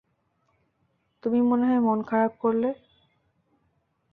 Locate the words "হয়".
1.65-1.81